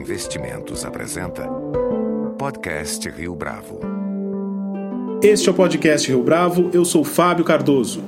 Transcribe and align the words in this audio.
Investimentos 0.00 0.82
apresenta 0.86 1.46
Podcast 2.38 3.06
Rio 3.10 3.34
Bravo. 3.34 3.80
Este 5.22 5.50
é 5.50 5.52
o 5.52 5.54
podcast 5.54 6.08
Rio 6.08 6.22
Bravo, 6.22 6.70
eu 6.72 6.86
sou 6.86 7.04
Fábio 7.04 7.44
Cardoso. 7.44 8.02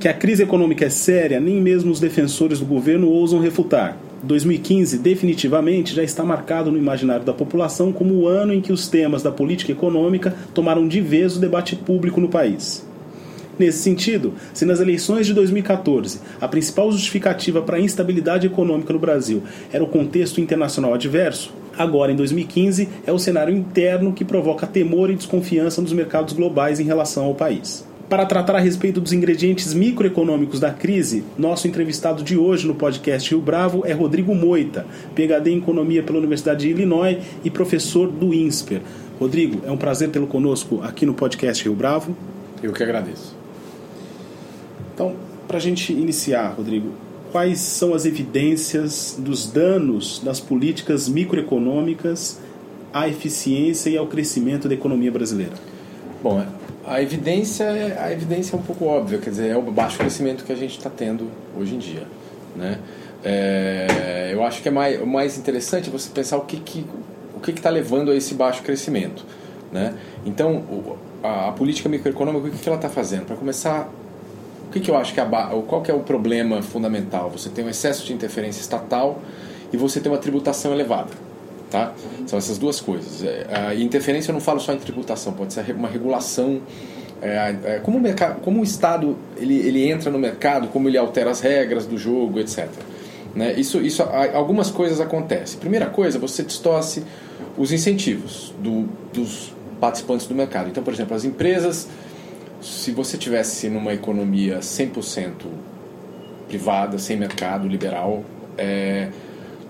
Que 0.00 0.08
a 0.08 0.12
crise 0.12 0.42
econômica 0.42 0.86
é 0.86 0.90
séria, 0.90 1.38
nem 1.38 1.60
mesmo 1.60 1.92
os 1.92 2.00
defensores 2.00 2.58
do 2.58 2.66
governo 2.66 3.08
ousam 3.08 3.38
refutar. 3.38 3.96
2015 4.24 4.98
definitivamente 4.98 5.94
já 5.94 6.02
está 6.02 6.24
marcado 6.24 6.72
no 6.72 6.78
imaginário 6.78 7.24
da 7.24 7.32
população 7.32 7.92
como 7.92 8.14
o 8.14 8.26
ano 8.26 8.52
em 8.52 8.60
que 8.60 8.72
os 8.72 8.88
temas 8.88 9.22
da 9.22 9.30
política 9.30 9.70
econômica 9.70 10.34
tomaram 10.52 10.88
de 10.88 11.00
vez 11.00 11.36
o 11.36 11.40
debate 11.40 11.76
público 11.76 12.20
no 12.20 12.28
país. 12.28 12.84
Nesse 13.58 13.78
sentido, 13.78 14.34
se 14.52 14.66
nas 14.66 14.80
eleições 14.80 15.26
de 15.26 15.32
2014 15.32 16.20
a 16.40 16.46
principal 16.46 16.92
justificativa 16.92 17.62
para 17.62 17.78
a 17.78 17.80
instabilidade 17.80 18.46
econômica 18.46 18.92
no 18.92 18.98
Brasil 18.98 19.42
era 19.72 19.82
o 19.82 19.88
contexto 19.88 20.40
internacional 20.40 20.92
adverso, 20.92 21.52
agora 21.76 22.12
em 22.12 22.16
2015 22.16 22.88
é 23.06 23.12
o 23.12 23.18
cenário 23.18 23.56
interno 23.56 24.12
que 24.12 24.24
provoca 24.24 24.66
temor 24.66 25.10
e 25.10 25.16
desconfiança 25.16 25.80
nos 25.80 25.92
mercados 25.92 26.34
globais 26.34 26.80
em 26.80 26.84
relação 26.84 27.24
ao 27.24 27.34
país. 27.34 27.84
Para 28.08 28.24
tratar 28.24 28.54
a 28.54 28.60
respeito 28.60 29.00
dos 29.00 29.12
ingredientes 29.12 29.74
microeconômicos 29.74 30.60
da 30.60 30.70
crise, 30.70 31.24
nosso 31.36 31.66
entrevistado 31.66 32.22
de 32.22 32.38
hoje 32.38 32.64
no 32.64 32.74
podcast 32.74 33.30
Rio 33.30 33.40
Bravo 33.40 33.82
é 33.84 33.92
Rodrigo 33.92 34.32
Moita, 34.32 34.86
PhD 35.12 35.50
em 35.50 35.58
Economia 35.58 36.04
pela 36.04 36.18
Universidade 36.18 36.60
de 36.60 36.70
Illinois 36.70 37.18
e 37.42 37.50
professor 37.50 38.08
do 38.08 38.32
INSPER. 38.32 38.80
Rodrigo, 39.18 39.60
é 39.66 39.72
um 39.72 39.76
prazer 39.76 40.10
tê-lo 40.10 40.28
conosco 40.28 40.80
aqui 40.84 41.04
no 41.04 41.14
podcast 41.14 41.64
Rio 41.64 41.74
Bravo. 41.74 42.16
Eu 42.62 42.72
que 42.72 42.82
agradeço. 42.82 43.35
Então, 44.96 45.14
para 45.46 45.58
a 45.58 45.60
gente 45.60 45.92
iniciar, 45.92 46.54
Rodrigo, 46.56 46.90
quais 47.30 47.60
são 47.60 47.92
as 47.92 48.06
evidências 48.06 49.14
dos 49.18 49.46
danos 49.46 50.22
das 50.24 50.40
políticas 50.40 51.06
microeconômicas 51.06 52.40
à 52.94 53.06
eficiência 53.06 53.90
e 53.90 53.98
ao 53.98 54.06
crescimento 54.06 54.66
da 54.66 54.72
economia 54.72 55.12
brasileira? 55.12 55.52
Bom, 56.22 56.42
a 56.86 57.02
evidência, 57.02 57.64
é, 57.64 57.98
a 58.02 58.10
evidência 58.10 58.56
é 58.56 58.58
um 58.58 58.62
pouco 58.62 58.86
óbvia, 58.86 59.18
quer 59.18 59.28
dizer, 59.28 59.50
é 59.50 59.56
o 59.58 59.60
baixo 59.70 59.98
crescimento 59.98 60.44
que 60.44 60.52
a 60.52 60.56
gente 60.56 60.78
está 60.78 60.88
tendo 60.88 61.28
hoje 61.54 61.74
em 61.74 61.78
dia. 61.78 62.04
Né? 62.56 62.78
É, 63.22 64.30
eu 64.32 64.42
acho 64.42 64.62
que 64.62 64.68
é 64.68 64.72
mais, 64.72 65.04
mais 65.06 65.36
interessante 65.36 65.90
você 65.90 66.08
pensar 66.08 66.38
o 66.38 66.46
que 66.46 66.56
que 66.56 66.86
o 67.36 67.40
que 67.40 67.50
está 67.50 67.68
levando 67.68 68.10
a 68.10 68.16
esse 68.16 68.32
baixo 68.32 68.62
crescimento. 68.62 69.26
Né? 69.70 69.94
Então, 70.24 70.64
a, 71.22 71.48
a 71.48 71.52
política 71.52 71.86
microeconômica, 71.86 72.48
o 72.48 72.50
que, 72.50 72.56
que 72.56 72.66
ela 72.66 72.76
está 72.76 72.88
fazendo? 72.88 73.26
Para 73.26 73.36
começar, 73.36 73.90
que, 74.76 74.80
que 74.80 74.90
eu 74.90 74.96
acho 74.96 75.14
que 75.14 75.20
é 75.20 75.22
a, 75.22 75.62
qual 75.66 75.82
que 75.82 75.90
é 75.90 75.94
o 75.94 76.00
problema 76.00 76.62
fundamental? 76.62 77.30
Você 77.30 77.48
tem 77.48 77.64
um 77.64 77.68
excesso 77.68 78.04
de 78.04 78.12
interferência 78.12 78.60
estatal 78.60 79.20
e 79.72 79.76
você 79.76 80.00
tem 80.00 80.10
uma 80.10 80.18
tributação 80.18 80.72
elevada. 80.72 81.10
Tá? 81.70 81.92
São 82.26 82.38
essas 82.38 82.58
duas 82.58 82.80
coisas. 82.80 83.24
É, 83.24 83.46
a 83.68 83.74
interferência 83.74 84.30
eu 84.30 84.34
não 84.34 84.40
falo 84.40 84.60
só 84.60 84.72
em 84.72 84.78
tributação, 84.78 85.32
pode 85.32 85.52
ser 85.52 85.74
uma 85.74 85.88
regulação. 85.88 86.60
É, 87.20 87.56
é, 87.64 87.80
como, 87.82 87.96
o 87.96 88.00
mercado, 88.00 88.40
como 88.42 88.60
o 88.60 88.64
Estado 88.64 89.16
ele, 89.36 89.54
ele 89.54 89.90
entra 89.90 90.10
no 90.10 90.18
mercado, 90.18 90.68
como 90.68 90.88
ele 90.88 90.98
altera 90.98 91.30
as 91.30 91.40
regras 91.40 91.86
do 91.86 91.96
jogo, 91.96 92.38
etc. 92.38 92.68
Né? 93.34 93.54
Isso, 93.54 93.80
isso, 93.80 94.02
algumas 94.02 94.70
coisas 94.70 95.00
acontecem. 95.00 95.58
Primeira 95.58 95.86
coisa, 95.86 96.18
você 96.18 96.42
distorce 96.42 97.02
os 97.56 97.72
incentivos 97.72 98.54
do, 98.62 98.86
dos 99.12 99.52
participantes 99.80 100.26
do 100.26 100.34
mercado. 100.34 100.68
Então, 100.68 100.82
por 100.82 100.92
exemplo, 100.92 101.16
as 101.16 101.24
empresas 101.24 101.88
se 102.66 102.90
você 102.90 103.16
tivesse 103.16 103.68
numa 103.68 103.94
economia 103.94 104.58
100% 104.58 105.30
privada, 106.48 106.98
sem 106.98 107.16
mercado, 107.16 107.68
liberal, 107.68 108.24
é, 108.58 109.08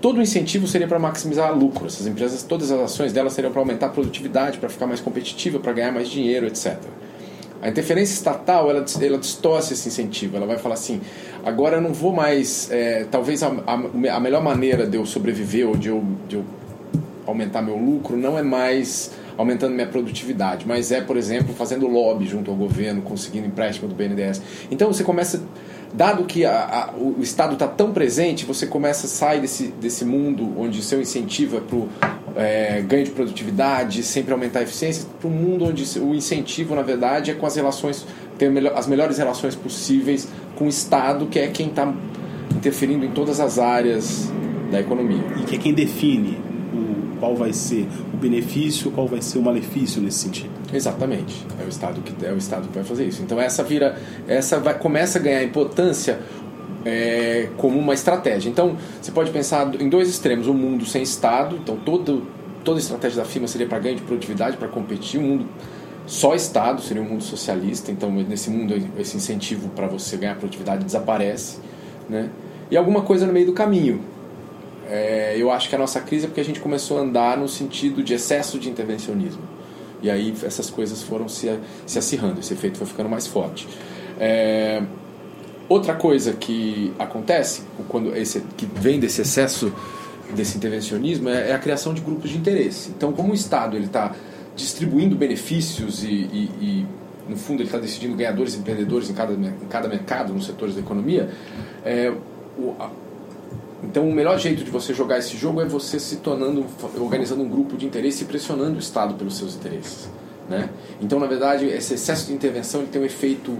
todo 0.00 0.19
o 0.19 0.22
incentivo 0.22 0.66
seria 0.66 0.89
para 0.89 0.98
maximizar 0.98 1.56
lucro. 1.56 1.86
Essas 1.86 2.06
empresas, 2.06 2.42
todas 2.42 2.70
as 2.70 2.80
ações 2.80 3.12
delas 3.12 3.34
seriam 3.34 3.52
para 3.52 3.61
aumentar 3.61 3.86
a 3.86 3.89
produtividade, 3.91 4.58
para 4.58 4.68
ficar 4.68 4.86
mais 4.86 5.01
competitiva, 5.01 5.58
para 5.58 5.73
ganhar 5.73 5.92
mais 5.92 6.08
dinheiro, 6.08 6.46
etc. 6.46 6.79
A 7.61 7.68
interferência 7.68 8.14
estatal, 8.14 8.70
ela, 8.70 8.84
ela 9.01 9.18
distorce 9.18 9.74
esse 9.74 9.89
incentivo. 9.89 10.36
Ela 10.36 10.46
vai 10.46 10.58
falar 10.58 10.74
assim, 10.74 11.01
agora 11.45 11.77
eu 11.77 11.80
não 11.83 11.92
vou 11.92 12.13
mais... 12.13 12.70
É, 12.70 13.07
talvez 13.11 13.42
a, 13.42 13.48
a, 13.67 13.74
a, 14.14 14.20
melhor 14.20 14.42
maneira 14.42 14.86
de 14.86 14.96
eu 14.96 15.05
sobreviver 15.05 15.68
ou 15.68 15.77
de 15.77 15.89
eu, 15.89 16.02
de 16.28 16.36
eu 16.36 16.45
aumentar 17.27 17.61
meu 17.61 17.77
lucro 17.77 18.17
não 18.17 18.39
é 18.39 18.42
mais 18.42 19.11
aumentando 19.36 19.74
minha 19.74 19.86
produtividade, 19.86 20.67
mas 20.67 20.91
é, 20.91 21.01
por 21.01 21.17
exemplo, 21.17 21.55
fazendo 21.55 21.86
lobby 21.86 22.27
junto 22.27 22.51
ao 22.51 22.57
governo, 22.57 23.02
conseguindo 23.02 23.47
empréstimo 23.47 23.89
do 23.89 23.95
BNDES. 23.95 24.42
Então 24.70 24.92
você 24.92 25.05
começa, 25.05 25.42
dado 25.92 26.24
que 26.24 26.45
a, 26.45 26.91
a, 26.91 26.97
o 26.97 27.20
Estado 27.20 27.55
está 27.55 27.69
tão 27.69 27.92
presente, 27.92 28.45
você 28.45 28.67
começa 28.67 29.07
a 29.07 29.08
sair 29.08 29.41
desse, 29.41 29.69
desse 29.69 30.05
mundo 30.05 30.55
onde 30.58 30.83
seu 30.83 31.01
incentivo 31.01 31.58
é 31.58 31.61
para 31.61 32.17
é, 32.36 32.83
ganho 32.83 33.05
de 33.05 33.11
produtividade, 33.11 34.02
sempre 34.02 34.33
aumentar 34.33 34.61
a 34.61 34.63
eficiência, 34.63 35.07
para 35.20 35.29
um 35.29 35.33
mundo 35.33 35.67
onde 35.67 35.85
o 35.98 36.14
incentivo, 36.14 36.75
na 36.75 36.83
verdade, 36.83 37.30
é 37.30 37.35
com 37.35 37.46
as 37.46 37.57
relações, 37.57 38.07
ter 38.39 38.51
as 38.75 38.86
melhores 38.86 39.19
relações 39.19 39.55
possíveis 39.55 40.29
com 40.55 40.67
o 40.67 40.69
Estado, 40.69 41.27
que 41.27 41.39
é 41.39 41.46
quem 41.48 41.69
está 41.69 41.92
interferindo 42.55 43.05
em 43.05 43.11
todas 43.11 43.41
as 43.41 43.58
áreas 43.58 44.30
da 44.70 44.80
economia. 44.80 45.23
E 45.39 45.45
que 45.45 45.57
é 45.57 45.58
quem 45.58 45.73
define 45.75 46.39
qual 47.18 47.34
vai 47.34 47.52
ser 47.52 47.86
o 48.12 48.16
benefício, 48.16 48.90
qual 48.90 49.06
vai 49.06 49.20
ser 49.20 49.38
o 49.38 49.42
malefício 49.42 50.00
nesse 50.00 50.18
sentido. 50.18 50.50
Exatamente. 50.72 51.46
É 51.60 51.64
o 51.64 51.68
Estado 51.68 52.00
que 52.00 52.27
é 52.27 52.32
o 52.32 52.36
Estado 52.36 52.68
que 52.68 52.74
vai 52.74 52.84
fazer 52.84 53.06
isso. 53.06 53.22
Então 53.22 53.40
essa 53.40 53.62
vira, 53.62 53.98
essa 54.27 54.58
vai, 54.58 54.78
começa 54.78 55.18
a 55.18 55.22
ganhar 55.22 55.42
importância 55.42 56.20
é, 56.84 57.48
como 57.56 57.78
uma 57.78 57.94
estratégia. 57.94 58.48
Então 58.48 58.77
você 59.00 59.10
pode 59.10 59.30
pensar 59.30 59.74
em 59.80 59.88
dois 59.88 60.08
extremos: 60.08 60.46
um 60.46 60.54
mundo 60.54 60.86
sem 60.86 61.02
Estado, 61.02 61.56
então 61.56 61.77
todo, 61.77 62.27
toda 62.64 62.78
a 62.78 62.80
estratégia 62.80 63.22
da 63.22 63.28
firma 63.28 63.48
seria 63.48 63.66
para 63.66 63.78
ganho 63.78 63.96
de 63.96 64.02
produtividade, 64.02 64.56
para 64.56 64.68
competir. 64.68 65.20
Um 65.20 65.24
mundo 65.24 65.46
só 66.06 66.34
Estado 66.34 66.80
seria 66.80 67.02
um 67.02 67.06
mundo 67.06 67.22
socialista. 67.22 67.90
Então 67.90 68.10
nesse 68.10 68.50
mundo 68.50 68.74
esse 68.98 69.16
incentivo 69.16 69.68
para 69.70 69.86
você 69.86 70.16
ganhar 70.16 70.36
produtividade 70.36 70.84
desaparece, 70.84 71.58
né? 72.08 72.30
E 72.70 72.77
alguma 72.77 73.02
coisa 73.02 73.27
no 73.27 73.33
meio 73.33 73.46
do 73.46 73.52
caminho, 73.52 74.00
é, 74.89 75.35
eu 75.36 75.51
acho 75.51 75.69
que 75.69 75.74
a 75.74 75.79
nossa 75.79 76.01
crise 76.01 76.24
é 76.24 76.29
porque 76.29 76.41
a 76.41 76.45
gente 76.45 76.61
começou 76.61 76.98
a 76.98 77.02
andar 77.02 77.36
no 77.36 77.48
sentido 77.48 78.02
de 78.02 78.14
excesso 78.14 78.58
de 78.58 78.69
intervencionismo. 78.69 79.42
E 80.02 80.11
aí 80.11 80.35
essas 80.42 80.70
coisas 80.70 81.02
foram 81.02 81.29
se, 81.29 81.58
se 81.86 81.98
acirrando, 81.98 82.41
esse 82.41 82.52
efeito 82.52 82.79
foi 82.79 82.86
ficando 82.86 83.08
mais 83.08 83.27
forte. 83.27 83.67
É, 84.20 84.83
outra 85.69 85.95
coisa 85.95 86.33
que 86.33 86.92
acontece, 86.98 87.63
quando 87.89 88.14
esse, 88.17 88.41
que 88.57 88.67
vem 88.67 89.01
desse 89.01 89.23
excesso 89.23 89.73
desse 90.35 90.57
intervencionismo, 90.57 91.29
é, 91.29 91.51
é 91.51 91.55
a 91.55 91.58
criação 91.58 91.95
de 91.95 92.01
grupos 92.01 92.30
de 92.30 92.36
interesse. 92.36 92.91
Então, 92.91 93.13
como 93.13 93.33
o 93.33 93.35
Estado 93.35 93.77
está 93.79 94.14
distribuindo 94.57 95.14
benefícios 95.14 96.02
e, 96.02 96.08
e, 96.08 96.51
e 96.61 96.86
no 97.29 97.36
fundo, 97.36 97.61
ele 97.61 97.69
está 97.69 97.79
decidindo 97.79 98.17
ganhadores 98.17 98.55
e 98.55 98.58
perdedores 98.58 99.11
em 99.11 99.14
cada, 99.14 99.33
em 99.33 99.69
cada 99.69 99.89
mercado, 99.89 100.33
nos 100.33 100.46
setores 100.46 100.75
da 100.75 100.80
economia, 100.80 101.30
é, 101.85 102.13
o, 102.58 102.75
então, 103.83 104.09
o 104.09 104.13
melhor 104.13 104.39
jeito 104.39 104.64
de 104.64 104.70
você 104.70 104.95
jogar 104.95 105.19
esse 105.19 105.37
jogo 105.37 105.61
é 105.61 105.64
você 105.67 106.01
se 106.01 106.17
tornando, 106.17 106.64
organizando 106.98 107.42
um 107.42 107.48
grupo 107.48 107.77
de 107.77 107.85
interesse 107.85 108.25
e 108.25 108.27
pressionando 108.27 108.77
o 108.77 108.79
Estado 108.79 109.14
pelos 109.14 109.37
seus 109.37 109.55
interesses. 109.55 110.09
Né? 110.48 110.70
Então, 111.01 111.20
na 111.20 111.27
verdade, 111.27 111.67
esse 111.67 111.95
excesso 111.95 112.27
de 112.27 112.33
intervenção 112.33 112.81
ele 112.81 112.91
tem 112.91 113.03
um 113.03 113.05
efeito, 113.05 113.57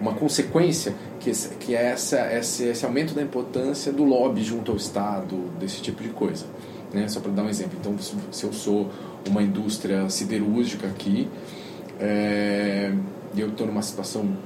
uma 0.00 0.14
consequência, 0.14 0.94
que, 1.20 1.30
que 1.60 1.76
é 1.76 1.86
essa, 1.86 2.18
esse, 2.32 2.64
esse 2.64 2.84
aumento 2.84 3.14
da 3.14 3.22
importância 3.22 3.92
do 3.92 4.02
lobby 4.02 4.42
junto 4.42 4.72
ao 4.72 4.76
Estado, 4.76 5.36
desse 5.60 5.80
tipo 5.80 6.02
de 6.02 6.08
coisa. 6.08 6.44
Né? 6.92 7.06
Só 7.06 7.20
para 7.20 7.30
dar 7.30 7.44
um 7.44 7.48
exemplo. 7.48 7.78
Então, 7.80 7.94
se 7.98 8.44
eu 8.44 8.52
sou 8.52 8.90
uma 9.28 9.42
indústria 9.42 10.08
siderúrgica 10.10 10.88
aqui, 10.88 11.28
é, 12.00 12.92
e 13.34 13.40
eu 13.40 13.48
estou 13.48 13.66
numa 13.66 13.82
situação, 13.82 14.36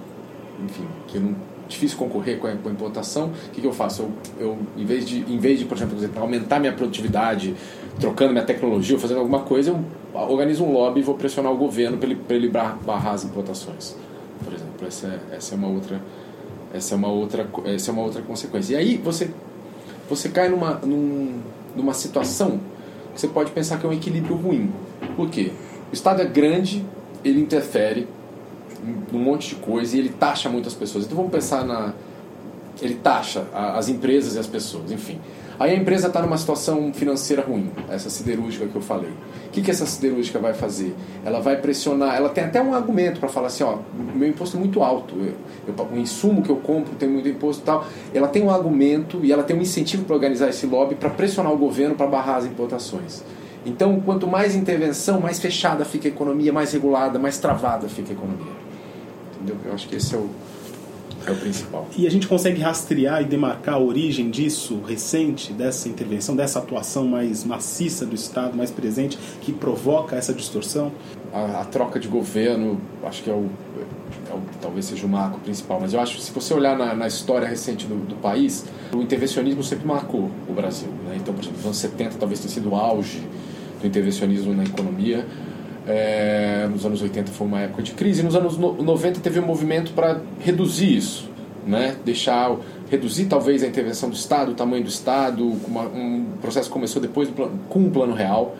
enfim, 0.62 0.87
que 1.09 1.16
eu 1.16 1.22
não 1.22 1.55
difícil 1.69 1.99
concorrer 1.99 2.38
com 2.38 2.47
a, 2.47 2.53
com 2.53 2.69
a 2.69 2.72
importação, 2.72 3.28
o 3.48 3.51
que, 3.51 3.60
que 3.60 3.66
eu 3.66 3.72
faço? 3.72 4.03
Eu, 4.03 4.13
eu, 4.39 4.59
em, 4.77 4.84
vez 4.84 5.07
de, 5.07 5.21
em 5.21 5.39
vez 5.39 5.59
de, 5.59 5.65
por 5.65 5.77
exemplo, 5.77 5.98
aumentar 6.16 6.60
minha 6.60 6.72
produtividade, 6.72 7.54
trocando 8.01 8.33
minha 8.33 8.45
tecnologia 8.45 8.98
fazendo 8.98 9.21
alguma 9.21 9.41
coisa, 9.41 9.71
eu 9.71 10.21
organizo 10.21 10.65
um 10.65 10.72
lobby 10.72 11.01
e 11.01 11.03
vou 11.03 11.15
pressionar 11.15 11.53
o 11.53 11.57
governo 11.57 11.98
para 11.98 12.09
ele, 12.09 12.21
ele 12.30 12.48
barrar 12.48 13.13
as 13.13 13.24
importações. 13.24 13.97
Por 14.45 14.53
exemplo, 14.53 14.86
essa 14.86 15.07
é, 15.07 15.36
essa 15.36 15.54
é 15.54 15.59
uma 15.59 15.68
outra 15.68 16.01
essa 16.74 16.95
é 16.95 16.97
uma 16.97 17.09
outra 17.09 17.48
essa 17.65 17.91
é 17.91 17.92
uma 17.92 18.03
outra 18.03 18.22
consequência. 18.22 18.74
E 18.74 18.77
aí 18.77 18.97
você 18.97 19.30
você 20.09 20.28
cai 20.28 20.48
numa 20.48 20.74
num, 20.84 21.41
numa 21.74 21.95
situação 21.95 22.60
que 23.15 23.21
você 23.21 23.28
pode 23.28 23.51
pensar 23.51 23.78
que 23.78 23.86
é 23.86 23.89
um 23.89 23.92
equilíbrio 23.92 24.36
ruim. 24.36 24.71
Por 25.16 25.30
quê? 25.30 25.53
O 25.91 25.95
Estado 25.95 26.21
é 26.21 26.27
grande, 26.27 26.84
ele 27.24 27.41
interfere, 27.41 28.07
um 29.12 29.18
monte 29.18 29.50
de 29.50 29.54
coisa 29.56 29.96
e 29.96 30.00
ele 30.00 30.10
taxa 30.10 30.48
muitas 30.48 30.74
pessoas. 30.74 31.04
Então 31.04 31.16
vamos 31.16 31.32
pensar 31.32 31.64
na. 31.64 31.92
Ele 32.80 32.94
taxa 32.94 33.46
as 33.54 33.88
empresas 33.88 34.34
e 34.34 34.38
as 34.38 34.46
pessoas, 34.46 34.92
enfim. 34.92 35.18
Aí 35.58 35.72
a 35.72 35.74
empresa 35.74 36.08
está 36.08 36.20
numa 36.20 36.36
situação 36.36 36.92
financeira 36.92 37.42
ruim, 37.42 37.70
essa 37.88 38.10
siderúrgica 38.10 38.66
que 38.66 38.76
eu 38.76 38.82
falei. 38.82 39.10
O 39.46 39.50
que, 39.50 39.62
que 39.62 39.70
essa 39.70 39.86
siderúrgica 39.86 40.38
vai 40.38 40.52
fazer? 40.52 40.94
Ela 41.24 41.40
vai 41.40 41.56
pressionar, 41.56 42.14
ela 42.14 42.28
tem 42.28 42.44
até 42.44 42.60
um 42.60 42.74
argumento 42.74 43.18
para 43.18 43.30
falar 43.30 43.46
assim, 43.46 43.64
ó, 43.64 43.78
meu 44.14 44.28
imposto 44.28 44.58
é 44.58 44.60
muito 44.60 44.82
alto, 44.82 45.14
eu, 45.16 45.32
eu, 45.66 45.86
o 45.90 45.96
insumo 45.96 46.42
que 46.42 46.50
eu 46.50 46.56
compro 46.56 46.94
tem 46.96 47.08
muito 47.08 47.26
imposto 47.26 47.62
e 47.62 47.64
tal. 47.64 47.86
Ela 48.12 48.28
tem 48.28 48.42
um 48.42 48.50
argumento 48.50 49.20
e 49.24 49.32
ela 49.32 49.42
tem 49.42 49.56
um 49.56 49.62
incentivo 49.62 50.04
para 50.04 50.14
organizar 50.14 50.50
esse 50.50 50.66
lobby 50.66 50.94
para 50.94 51.08
pressionar 51.08 51.50
o 51.50 51.56
governo 51.56 51.94
para 51.94 52.06
barrar 52.06 52.36
as 52.36 52.44
importações. 52.44 53.22
Então, 53.64 53.98
quanto 54.00 54.26
mais 54.26 54.54
intervenção, 54.54 55.20
mais 55.20 55.40
fechada 55.40 55.86
fica 55.86 56.06
a 56.06 56.10
economia, 56.10 56.52
mais 56.52 56.72
regulada, 56.72 57.18
mais 57.18 57.38
travada 57.38 57.88
fica 57.88 58.10
a 58.10 58.12
economia. 58.12 58.66
Entendeu? 59.47 59.57
Eu 59.65 59.75
acho 59.75 59.89
que 59.89 59.95
esse 59.95 60.15
é 60.15 60.19
o, 60.19 60.28
é 61.25 61.31
o 61.31 61.37
principal. 61.37 61.87
E 61.97 62.07
a 62.07 62.10
gente 62.10 62.27
consegue 62.27 62.60
rastrear 62.60 63.22
e 63.22 63.25
demarcar 63.25 63.77
a 63.77 63.78
origem 63.78 64.28
disso 64.28 64.81
recente, 64.87 65.53
dessa 65.53 65.89
intervenção, 65.89 66.34
dessa 66.34 66.59
atuação 66.59 67.07
mais 67.07 67.45
maciça 67.45 68.04
do 68.04 68.15
Estado, 68.15 68.57
mais 68.57 68.72
presente, 68.72 69.16
que 69.41 69.53
provoca 69.53 70.16
essa 70.16 70.34
distorção? 70.34 70.91
A, 71.33 71.60
a 71.60 71.65
troca 71.65 72.01
de 72.01 72.09
governo, 72.09 72.81
acho 73.04 73.22
que 73.22 73.31
é 73.31 73.33
o, 73.33 73.48
é 74.28 74.34
o, 74.34 74.41
talvez 74.60 74.87
seja 74.87 75.07
o 75.07 75.09
marco 75.09 75.39
principal, 75.39 75.81
mas 75.81 75.93
eu 75.93 76.01
acho 76.01 76.16
que 76.16 76.22
se 76.22 76.33
você 76.33 76.53
olhar 76.53 76.77
na, 76.77 76.93
na 76.93 77.07
história 77.07 77.47
recente 77.47 77.87
do, 77.87 77.95
do, 78.04 78.16
país, 78.16 78.65
o 78.93 79.01
intervencionismo 79.01 79.63
sempre 79.63 79.87
marcou 79.87 80.28
o 80.48 80.53
Brasil. 80.53 80.89
Né? 81.07 81.16
Então, 81.16 81.33
por 81.33 81.41
exemplo, 81.41 81.59
nos 81.59 81.66
anos 81.66 81.78
70 81.78 82.16
talvez 82.19 82.41
tenha 82.41 82.53
sido 82.53 82.71
o 82.71 82.75
auge 82.75 83.22
do 83.81 83.87
intervencionismo 83.87 84.53
na 84.54 84.65
economia. 84.65 85.25
É, 85.86 86.66
nos 86.68 86.84
anos 86.84 87.00
80 87.00 87.30
foi 87.30 87.47
uma 87.47 87.60
época 87.60 87.80
de 87.80 87.92
crise, 87.92 88.22
nos 88.22 88.34
anos 88.34 88.59
90 88.59 89.21
teve 89.21 89.38
um 89.38 89.47
movimento 89.47 89.92
para 89.92 90.21
reduzir 90.41 90.97
isso, 90.97 91.30
né? 91.65 91.97
deixar, 92.04 92.56
reduzir 92.91 93.27
talvez 93.27 93.62
a 93.62 93.68
intervenção 93.68 94.10
do 94.10 94.16
Estado, 94.16 94.50
o 94.50 94.54
tamanho 94.54 94.83
do 94.83 94.88
Estado, 94.88 95.47
uma, 95.66 95.83
um 95.83 96.27
processo 96.42 96.68
começou 96.71 97.00
depois 97.00 97.28
do, 97.28 97.48
com 97.68 97.78
um 97.78 97.91
plano 97.91 98.15
real. 98.15 98.56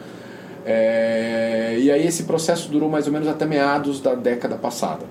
É, 0.65 1.77
e 1.81 1.91
aí 1.91 2.07
esse 2.07 2.25
processo 2.25 2.69
durou 2.71 2.89
mais 2.89 3.07
ou 3.09 3.13
menos 3.13 3.27
até 3.29 3.45
meados 3.45 4.01
da 4.01 4.15
década 4.15 4.57
passada. 4.57 5.05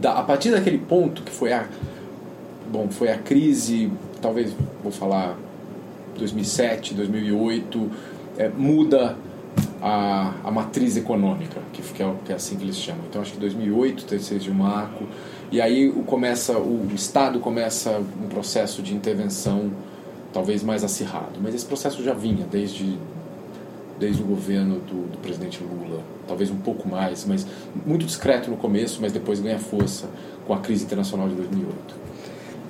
Da, 0.00 0.12
a 0.12 0.22
partir 0.22 0.50
daquele 0.50 0.78
ponto 0.78 1.22
que 1.22 1.32
foi 1.32 1.52
a, 1.52 1.66
bom, 2.70 2.88
foi 2.88 3.10
a 3.10 3.18
crise, 3.18 3.90
talvez 4.22 4.54
vou 4.80 4.92
falar 4.92 5.36
2007, 6.16 6.94
2008, 6.94 7.90
é, 8.38 8.48
muda 8.48 9.16
a, 9.82 10.34
a 10.44 10.50
matriz 10.50 10.96
econômica, 10.96 11.60
que, 11.72 11.82
que, 11.82 12.02
é, 12.02 12.14
que 12.24 12.32
é 12.32 12.34
assim 12.34 12.56
que 12.56 12.64
eles 12.64 12.76
chamam. 12.76 13.02
Então 13.08 13.22
acho 13.22 13.32
que 13.32 13.38
2008 13.38 14.04
terceiro 14.04 14.42
de 14.42 14.50
marco, 14.50 15.04
e 15.50 15.60
aí 15.60 15.88
o, 15.88 16.02
começa, 16.02 16.58
o 16.58 16.88
Estado 16.94 17.40
começa 17.40 18.00
um 18.22 18.28
processo 18.28 18.82
de 18.82 18.94
intervenção 18.94 19.70
talvez 20.32 20.62
mais 20.62 20.84
acirrado, 20.84 21.40
mas 21.42 21.54
esse 21.54 21.66
processo 21.66 22.02
já 22.04 22.14
vinha 22.14 22.46
desde 22.50 22.98
desde 23.98 24.22
o 24.22 24.24
governo 24.24 24.76
do, 24.76 25.12
do, 25.12 25.18
presidente 25.18 25.62
Lula, 25.62 26.02
talvez 26.26 26.50
um 26.50 26.56
pouco 26.56 26.88
mais, 26.88 27.26
mas 27.26 27.46
muito 27.84 28.06
discreto 28.06 28.50
no 28.50 28.56
começo, 28.56 28.98
mas 29.02 29.12
depois 29.12 29.40
ganha 29.40 29.58
força 29.58 30.08
com 30.46 30.54
a 30.54 30.58
crise 30.58 30.84
internacional 30.84 31.28
de 31.28 31.34
2008. 31.34 31.94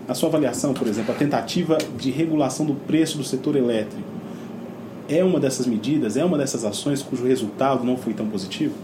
Na 0.09 0.15
sua 0.15 0.29
avaliação, 0.29 0.75
por 0.75 0.89
exemplo, 0.89 1.15
a 1.15 1.17
tentativa 1.17 1.79
de 1.97 2.11
regulação 2.11 2.67
do 2.67 2.75
preço 2.75 3.17
do 3.17 3.23
setor 3.23 3.55
elétrico 3.55 4.10
é 5.11 5.25
uma 5.25 5.41
dessas 5.41 5.67
medidas, 5.67 6.17
é 6.17 6.25
uma 6.25 6.39
dessas 6.39 6.65
ações 6.65 7.03
cujo 7.03 7.27
resultado 7.27 7.85
não 7.85 7.97
foi 7.97 8.15
tão 8.15 8.29
positivo? 8.29 8.75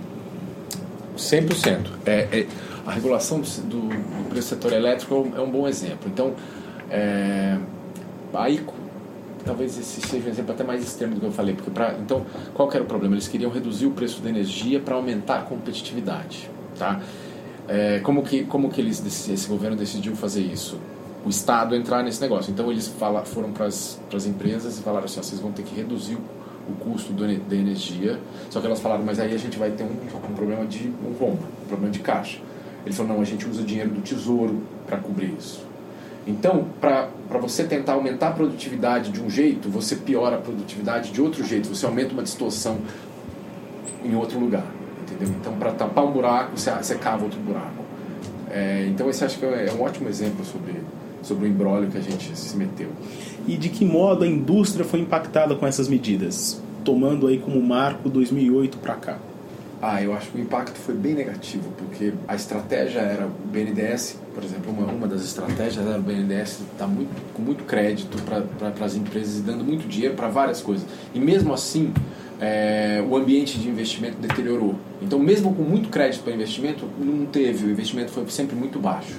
100%. 1.16 1.86
É, 2.04 2.28
é 2.32 2.46
a 2.84 2.92
regulação 2.92 3.40
do, 3.40 3.48
do, 3.62 4.28
preço 4.28 4.54
do 4.54 4.60
setor 4.60 4.72
elétrico 4.72 5.32
é 5.36 5.40
um 5.40 5.50
bom 5.50 5.66
exemplo. 5.66 6.08
Então, 6.12 6.34
é, 6.90 7.56
aí 8.34 8.60
talvez 9.44 9.78
esse 9.78 10.00
seja 10.00 10.26
um 10.26 10.30
exemplo 10.30 10.52
até 10.52 10.64
mais 10.64 10.82
extremo 10.82 11.14
do 11.14 11.20
que 11.20 11.26
eu 11.26 11.32
falei, 11.32 11.54
porque 11.54 11.70
pra, 11.70 11.94
então 12.00 12.26
qual 12.52 12.70
era 12.72 12.82
o 12.82 12.86
problema? 12.86 13.14
Eles 13.14 13.28
queriam 13.28 13.50
reduzir 13.50 13.86
o 13.86 13.92
preço 13.92 14.20
da 14.20 14.28
energia 14.28 14.80
para 14.80 14.96
aumentar 14.96 15.38
a 15.38 15.42
competitividade, 15.42 16.50
tá? 16.76 17.00
É, 17.68 18.00
como 18.00 18.22
que 18.22 18.44
como 18.44 18.68
que 18.68 18.80
eles 18.80 19.04
esse 19.28 19.48
governo 19.48 19.76
decidiu 19.76 20.14
fazer 20.16 20.42
isso? 20.42 20.78
O 21.26 21.28
Estado 21.28 21.74
entrar 21.74 22.04
nesse 22.04 22.20
negócio. 22.20 22.52
Então 22.52 22.70
eles 22.70 22.86
fala, 22.86 23.24
foram 23.24 23.50
para 23.50 23.66
as 23.66 24.26
empresas 24.26 24.78
e 24.78 24.82
falaram 24.82 25.06
assim: 25.06 25.18
ó, 25.18 25.22
vocês 25.24 25.40
vão 25.40 25.50
ter 25.50 25.64
que 25.64 25.74
reduzir 25.74 26.16
o, 26.68 26.72
custo 26.76 27.12
do, 27.12 27.26
da 27.26 27.56
energia. 27.56 28.18
Só 28.48 28.60
que 28.60 28.66
elas 28.66 28.80
falaram: 28.80 29.04
mas 29.04 29.18
aí 29.18 29.34
a 29.34 29.38
gente 29.38 29.58
vai 29.58 29.72
ter 29.72 29.82
um, 29.82 29.88
um 29.88 30.34
problema 30.34 30.64
de 30.64 30.88
um 31.04 31.12
rombo, 31.18 31.42
um 31.64 31.68
problema 31.68 31.92
de 31.92 31.98
caixa. 31.98 32.38
Eles 32.84 32.96
falaram: 32.96 33.16
não, 33.16 33.22
a 33.22 33.24
gente 33.24 33.44
usa 33.44 33.64
dinheiro 33.64 33.90
do 33.90 34.00
tesouro 34.00 34.62
para 34.86 34.98
cobrir 34.98 35.34
isso. 35.36 35.66
Então, 36.28 36.66
para 36.80 37.08
você 37.40 37.64
tentar 37.64 37.94
aumentar 37.94 38.28
a 38.28 38.32
produtividade 38.32 39.10
de 39.10 39.20
um 39.20 39.28
jeito, 39.28 39.68
você 39.68 39.96
piora 39.96 40.36
a 40.36 40.40
produtividade 40.40 41.10
de 41.10 41.20
outro 41.20 41.44
jeito, 41.44 41.68
você 41.68 41.86
aumenta 41.86 42.12
uma 42.12 42.22
distorção 42.22 42.78
em 44.04 44.14
outro 44.14 44.38
lugar. 44.38 44.66
Entendeu? 45.02 45.28
Então, 45.40 45.52
para 45.54 45.72
tapar 45.72 46.04
um 46.04 46.10
buraco, 46.10 46.56
você, 46.56 46.70
você 46.70 46.96
cava 46.96 47.24
outro 47.24 47.38
buraco. 47.40 47.84
É, 48.50 48.86
então, 48.88 49.08
esse 49.08 49.24
acho 49.24 49.38
que 49.38 49.44
é 49.44 49.72
um 49.76 49.82
ótimo 49.82 50.08
exemplo 50.08 50.44
sobre 50.44 50.74
sobre 51.22 51.46
o 51.46 51.48
embrólio 51.48 51.90
que 51.90 51.98
a 51.98 52.00
gente 52.00 52.36
se 52.36 52.56
meteu. 52.56 52.88
E 53.46 53.56
de 53.56 53.68
que 53.68 53.84
modo 53.84 54.24
a 54.24 54.26
indústria 54.26 54.84
foi 54.84 55.00
impactada 55.00 55.54
com 55.54 55.66
essas 55.66 55.88
medidas, 55.88 56.60
tomando 56.84 57.26
aí 57.26 57.38
como 57.38 57.60
marco 57.62 58.08
2008 58.08 58.78
para 58.78 58.94
cá? 58.94 59.18
Ah, 59.80 60.02
eu 60.02 60.14
acho 60.14 60.30
que 60.30 60.38
o 60.38 60.40
impacto 60.40 60.76
foi 60.78 60.94
bem 60.94 61.14
negativo, 61.14 61.70
porque 61.76 62.12
a 62.26 62.34
estratégia 62.34 63.00
era 63.00 63.26
o 63.26 63.30
BNDES, 63.52 64.18
por 64.34 64.42
exemplo, 64.42 64.72
uma, 64.72 64.90
uma 64.90 65.06
das 65.06 65.22
estratégias 65.22 65.86
era 65.86 65.98
o 65.98 66.02
BNDES 66.02 66.60
dar 66.78 66.86
muito, 66.86 67.10
com 67.34 67.42
muito 67.42 67.64
crédito 67.64 68.16
para 68.22 68.84
as 68.84 68.96
empresas 68.96 69.38
e 69.38 69.42
dando 69.42 69.62
muito 69.62 69.86
dinheiro 69.86 70.14
para 70.14 70.28
várias 70.28 70.62
coisas. 70.62 70.86
E 71.14 71.20
mesmo 71.20 71.52
assim, 71.52 71.92
é, 72.40 73.04
o 73.06 73.16
ambiente 73.16 73.58
de 73.58 73.68
investimento 73.68 74.16
deteriorou. 74.18 74.74
Então, 75.02 75.18
mesmo 75.18 75.54
com 75.54 75.62
muito 75.62 75.88
crédito 75.90 76.22
para 76.22 76.32
investimento, 76.32 76.86
não 76.98 77.26
teve, 77.26 77.66
o 77.66 77.70
investimento 77.70 78.10
foi 78.10 78.26
sempre 78.28 78.56
muito 78.56 78.78
baixo. 78.78 79.14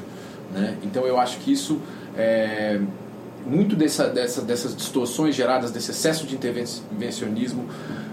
Né? 0.58 0.78
Então, 0.84 1.06
eu 1.06 1.20
acho 1.20 1.38
que 1.40 1.52
isso 1.52 1.80
é, 2.18 2.80
muito 3.46 3.76
dessa, 3.76 4.08
dessa, 4.10 4.42
dessas 4.42 4.76
distorções 4.76 5.36
geradas 5.36 5.72
desse 5.72 5.92
excesso 5.92 6.26
de 6.26 6.36
intervencionismo 6.36 7.66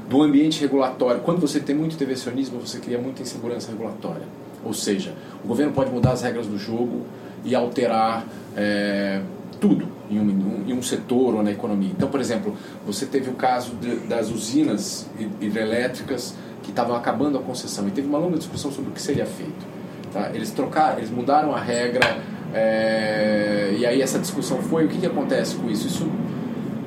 do 0.08 0.22
ambiente 0.22 0.60
regulatório. 0.60 1.20
Quando 1.22 1.40
você 1.40 1.58
tem 1.58 1.74
muito 1.74 1.94
intervencionismo, 1.94 2.60
você 2.60 2.78
cria 2.78 2.98
muita 2.98 3.22
insegurança 3.22 3.70
regulatória. 3.70 4.26
Ou 4.64 4.72
seja, 4.72 5.12
o 5.42 5.48
governo 5.48 5.72
pode 5.72 5.90
mudar 5.90 6.12
as 6.12 6.22
regras 6.22 6.46
do 6.46 6.58
jogo 6.58 7.04
e 7.44 7.54
alterar 7.54 8.24
é, 8.56 9.20
tudo 9.60 9.88
em 10.10 10.18
um, 10.18 10.64
em 10.66 10.72
um, 10.72 10.82
setor 10.82 11.34
ou 11.34 11.42
na 11.42 11.50
economia. 11.50 11.90
Então, 11.90 12.08
por 12.08 12.20
exemplo, 12.20 12.56
você 12.86 13.04
teve 13.06 13.30
o 13.30 13.34
caso 13.34 13.74
de, 13.74 13.96
das 14.06 14.30
usinas 14.30 15.06
hidrelétricas 15.40 16.34
que 16.62 16.70
estavam 16.70 16.96
acabando 16.96 17.36
a 17.36 17.42
concessão 17.42 17.86
e 17.88 17.90
teve 17.90 18.08
uma 18.08 18.18
longa 18.18 18.38
discussão 18.38 18.70
sobre 18.70 18.90
o 18.90 18.92
que 18.94 19.02
seria 19.02 19.26
feito. 19.26 19.66
Tá? 20.12 20.30
Eles 20.32 20.50
trocaram, 20.50 20.98
eles 20.98 21.10
mudaram 21.10 21.54
a 21.54 21.60
regra 21.60 22.18
é, 22.54 23.74
e 23.76 23.84
aí 23.84 24.00
essa 24.00 24.18
discussão 24.18 24.62
foi 24.62 24.84
o 24.84 24.88
que, 24.88 24.98
que 24.98 25.06
acontece 25.06 25.56
com 25.56 25.68
isso? 25.68 25.88
Isso 25.88 26.08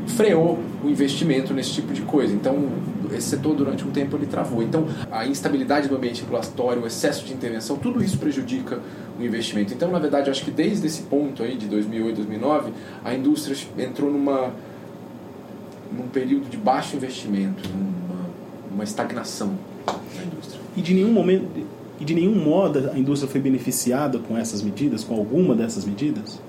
freou 0.07 0.59
o 0.81 0.89
investimento 0.89 1.53
nesse 1.53 1.73
tipo 1.73 1.93
de 1.93 2.01
coisa. 2.03 2.33
Então, 2.33 2.69
esse 3.11 3.29
setor 3.29 3.53
durante 3.53 3.85
um 3.85 3.91
tempo 3.91 4.15
ele 4.15 4.25
travou. 4.25 4.63
Então, 4.63 4.87
a 5.11 5.27
instabilidade 5.27 5.89
do 5.89 5.95
ambiente 5.95 6.21
regulatório, 6.21 6.83
o 6.83 6.87
excesso 6.87 7.25
de 7.25 7.33
intervenção, 7.33 7.77
tudo 7.77 8.01
isso 8.01 8.17
prejudica 8.17 8.79
o 9.19 9.23
investimento. 9.23 9.73
Então, 9.73 9.91
na 9.91 9.99
verdade, 9.99 10.29
acho 10.29 10.43
que 10.45 10.51
desde 10.51 10.87
esse 10.87 11.03
ponto 11.03 11.43
aí 11.43 11.57
de 11.57 11.67
2008, 11.67 12.15
2009, 12.15 12.71
a 13.03 13.13
indústria 13.13 13.57
entrou 13.77 14.09
numa 14.09 14.53
num 15.91 16.07
período 16.07 16.49
de 16.49 16.57
baixo 16.57 16.95
investimento, 16.95 17.67
numa, 17.69 18.29
uma 18.71 18.83
estagnação 18.83 19.53
na 20.15 20.23
indústria. 20.23 20.59
E 20.75 20.81
de 20.81 20.93
nenhum 20.93 21.11
momento 21.11 21.45
e 21.99 22.05
de 22.05 22.13
nenhum 22.13 22.35
modo 22.35 22.91
a 22.91 22.97
indústria 22.97 23.29
foi 23.29 23.41
beneficiada 23.41 24.19
com 24.19 24.37
essas 24.37 24.61
medidas, 24.61 25.03
com 25.03 25.15
alguma 25.15 25.55
dessas 25.55 25.83
medidas? 25.83 26.39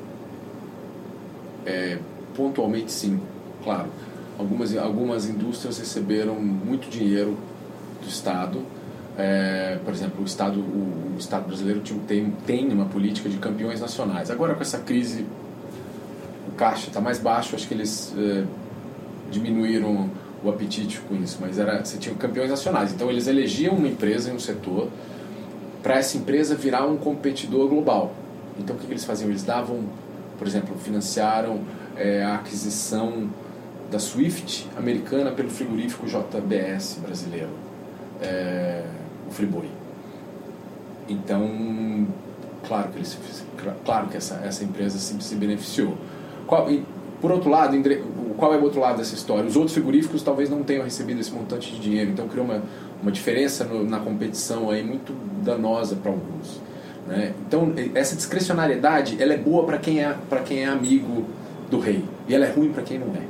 É, 1.64 1.98
pontualmente 2.34 2.92
sim, 2.92 3.18
claro. 3.64 3.88
Algumas, 4.38 4.76
algumas 4.76 5.28
indústrias 5.28 5.78
receberam 5.78 6.36
muito 6.36 6.88
dinheiro 6.90 7.36
do 8.02 8.08
Estado. 8.08 8.62
É, 9.16 9.78
por 9.84 9.92
exemplo, 9.92 10.22
o 10.22 10.24
Estado, 10.24 10.60
o, 10.60 11.14
o 11.14 11.18
Estado 11.18 11.46
brasileiro 11.46 11.80
tem, 12.06 12.30
tem 12.46 12.68
uma 12.68 12.84
política 12.84 13.28
de 13.28 13.38
campeões 13.38 13.80
nacionais. 13.80 14.30
Agora 14.30 14.54
com 14.54 14.62
essa 14.62 14.78
crise, 14.78 15.26
o 16.46 16.52
caixa 16.52 16.88
está 16.88 17.00
mais 17.00 17.18
baixo, 17.18 17.56
acho 17.56 17.66
que 17.66 17.74
eles 17.74 18.14
é, 18.16 18.44
diminuíram 19.30 20.08
o 20.44 20.48
apetite 20.48 21.00
com 21.00 21.16
isso, 21.16 21.38
mas 21.40 21.58
era, 21.58 21.84
você 21.84 21.98
tinha 21.98 22.14
campeões 22.14 22.50
nacionais. 22.50 22.92
Então 22.92 23.10
eles 23.10 23.26
elegiam 23.26 23.74
uma 23.74 23.88
empresa 23.88 24.30
em 24.30 24.34
um 24.34 24.38
setor 24.38 24.88
para 25.82 25.94
essa 25.94 26.16
empresa 26.16 26.54
virar 26.54 26.86
um 26.86 26.96
competidor 26.96 27.68
global. 27.68 28.12
Então 28.58 28.74
o 28.74 28.78
que, 28.78 28.86
que 28.86 28.92
eles 28.92 29.04
faziam? 29.04 29.30
Eles 29.30 29.44
davam, 29.44 29.84
por 30.38 30.46
exemplo, 30.46 30.76
financiaram 30.78 31.60
é, 31.96 32.22
a 32.22 32.36
aquisição 32.36 33.28
da 33.90 33.98
Swift 33.98 34.68
americana 34.76 35.30
pelo 35.30 35.48
frigorífico 35.48 36.06
JBS 36.06 36.98
brasileiro, 37.02 37.50
é, 38.20 38.84
o 39.26 39.30
Friboi. 39.30 39.68
Então, 41.08 42.06
claro 42.66 42.90
que 42.90 42.98
eles, 42.98 43.18
claro 43.84 44.08
que 44.08 44.16
essa, 44.16 44.42
essa 44.44 44.62
empresa 44.62 44.98
se, 44.98 45.20
se 45.22 45.34
beneficiou. 45.36 45.96
Qual, 46.46 46.70
e, 46.70 46.84
Por 47.20 47.32
outro 47.32 47.48
lado, 47.48 47.74
qual 48.36 48.52
é 48.52 48.58
o 48.58 48.62
outro 48.62 48.80
lado 48.80 48.98
dessa 48.98 49.14
história? 49.14 49.46
Os 49.46 49.56
outros 49.56 49.72
frigoríficos 49.72 50.22
talvez 50.22 50.50
não 50.50 50.62
tenham 50.62 50.84
recebido 50.84 51.20
esse 51.20 51.32
montante 51.32 51.72
de 51.72 51.80
dinheiro, 51.80 52.10
então 52.10 52.28
criou 52.28 52.44
uma, 52.44 52.62
uma 53.02 53.12
diferença 53.12 53.64
no, 53.64 53.84
na 53.84 54.00
competição 54.00 54.70
aí 54.70 54.82
muito 54.82 55.12
danosa 55.42 55.96
para 55.96 56.10
alguns. 56.10 56.60
Né? 57.06 57.32
Então, 57.46 57.72
essa 57.94 58.14
discrecionariedade 58.14 59.20
ela 59.20 59.32
é 59.32 59.36
boa 59.36 59.64
para 59.64 59.78
quem, 59.78 60.00
é, 60.00 60.14
quem 60.44 60.64
é 60.64 60.66
amigo 60.66 61.24
do 61.70 61.78
rei 61.78 62.04
e 62.28 62.34
ela 62.34 62.44
é 62.44 62.50
ruim 62.50 62.70
para 62.70 62.82
quem 62.82 62.98
não 62.98 63.08
é. 63.08 63.22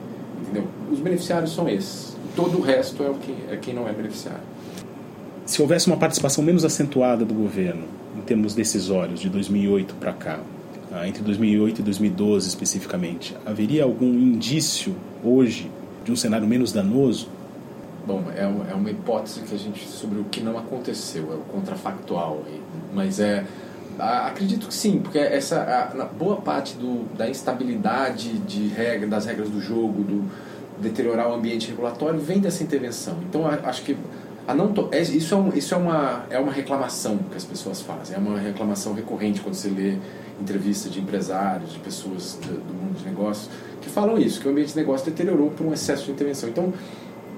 Entendeu? 0.43 0.65
Os 0.91 0.99
beneficiários 0.99 1.55
são 1.55 1.69
esses. 1.69 2.17
Todo 2.35 2.59
o 2.59 2.61
resto 2.61 3.03
é, 3.03 3.11
o 3.11 3.15
que, 3.15 3.35
é 3.51 3.57
quem 3.57 3.75
não 3.75 3.89
é 3.89 3.93
beneficiário. 3.93 4.43
Se 5.45 5.63
houvesse 5.63 5.87
uma 5.87 5.97
participação 5.97 6.45
menos 6.45 6.65
acentuada 6.65 7.25
do 7.25 7.35
governo 7.35 7.85
em 8.17 8.21
termos 8.21 8.55
decisórios 8.55 9.21
de 9.21 9.29
2008 9.29 9.95
para 9.95 10.13
cá, 10.13 10.41
ah, 10.93 11.07
entre 11.07 11.23
2008 11.23 11.81
e 11.81 11.83
2012 11.83 12.49
especificamente, 12.49 13.37
haveria 13.45 13.85
algum 13.85 14.13
indício 14.13 14.95
hoje 15.23 15.71
de 16.05 16.13
um 16.13 16.17
cenário 16.17 16.47
menos 16.47 16.73
danoso? 16.73 17.29
Bom, 18.09 18.25
é 18.35 18.41
é 18.41 18.75
uma 18.75 18.91
hipótese 18.91 19.43
que 19.43 19.55
a 19.55 19.59
gente 19.59 19.87
sobre 19.87 20.19
o 20.19 20.25
que 20.25 20.41
não 20.41 20.57
aconteceu, 20.57 21.31
é 21.31 21.35
o 21.35 21.41
contrafactual, 21.41 22.43
mas 22.95 23.21
é 23.21 23.45
acredito 23.99 24.69
que 24.69 24.73
sim, 24.73 24.99
porque 24.99 25.19
essa 25.19 25.93
a, 25.95 26.05
boa 26.07 26.37
parte 26.37 26.75
do, 26.77 27.05
da 27.15 27.29
instabilidade 27.29 28.39
de 28.39 28.69
regra, 28.69 29.07
das 29.07 29.27
regras 29.27 29.51
do 29.51 29.61
jogo, 29.61 30.03
do 30.03 30.31
deteriorar 30.81 31.29
o 31.29 31.35
ambiente 31.35 31.69
regulatório 31.69 32.19
vem 32.19 32.39
dessa 32.39 32.63
intervenção. 32.63 33.19
Então 33.29 33.47
acho 33.47 33.83
que 33.83 33.95
a 34.47 34.55
não 34.55 34.73
to... 34.73 34.89
É, 34.91 35.03
isso, 35.03 35.35
é, 35.35 35.37
um, 35.37 35.49
isso 35.49 35.75
é, 35.75 35.77
uma, 35.77 36.25
é 36.31 36.39
uma 36.39 36.53
reclamação 36.53 37.19
que 37.31 37.37
as 37.37 37.45
pessoas 37.45 37.83
fazem, 37.83 38.17
é 38.17 38.19
uma 38.19 38.39
reclamação 38.39 38.95
recorrente 38.95 39.43
quando 39.43 39.55
você 39.55 39.69
lê 39.69 39.99
entrevistas 40.41 40.91
de 40.91 41.01
empresários, 41.01 41.75
de 41.75 41.79
pessoas 41.81 42.39
do, 42.41 42.55
do 42.55 42.73
mundo 42.73 42.97
de 42.97 43.05
negócios, 43.05 43.51
que 43.83 43.91
falam 43.91 44.17
isso, 44.17 44.41
que 44.41 44.49
o 44.49 44.51
ambiente 44.51 44.71
de 44.71 44.77
negócio 44.77 45.05
deteriorou 45.05 45.51
por 45.51 45.67
um 45.67 45.75
excesso 45.75 46.07
de 46.07 46.13
intervenção. 46.13 46.49
Então, 46.49 46.73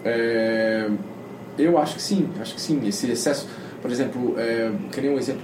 é, 0.04 0.90
eu 1.58 1.78
acho 1.78 1.96
que 1.96 2.02
sim, 2.02 2.28
acho 2.40 2.54
que 2.54 2.60
sim, 2.60 2.80
esse 2.86 3.10
excesso... 3.10 3.48
Por 3.80 3.90
exemplo, 3.90 4.34
é, 4.36 4.70
queria 4.92 5.10
um 5.10 5.18
exemplo 5.18 5.40